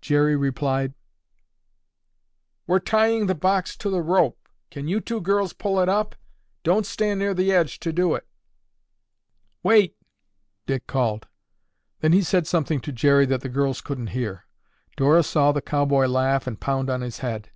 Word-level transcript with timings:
Jerry 0.00 0.34
replied, 0.34 0.94
"We're 2.66 2.80
tying 2.80 3.26
the 3.28 3.34
box 3.36 3.76
to 3.76 3.88
the 3.88 4.02
rope. 4.02 4.48
Can 4.72 4.88
you 4.88 5.00
two 5.00 5.20
girls 5.20 5.52
pull 5.52 5.78
it 5.78 5.88
up? 5.88 6.16
Don't 6.64 6.84
stand 6.84 7.20
near 7.20 7.32
the 7.32 7.52
edge 7.52 7.78
to 7.78 7.92
do 7.92 8.16
it." 8.16 8.26
"Wait!" 9.62 9.94
Dick 10.66 10.88
called. 10.88 11.28
Then 12.00 12.10
he 12.12 12.22
said 12.22 12.48
something 12.48 12.80
to 12.80 12.90
Jerry 12.92 13.24
that 13.26 13.42
the 13.42 13.48
girls 13.48 13.80
couldn't 13.80 14.08
hear. 14.08 14.46
Dora 14.96 15.22
saw 15.22 15.52
the 15.52 15.62
cowboy 15.62 16.06
laugh 16.06 16.48
and 16.48 16.58
pound 16.58 16.90
on 16.90 17.00
his 17.02 17.18
head. 17.20 17.52